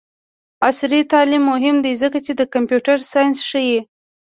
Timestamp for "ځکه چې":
2.01-2.31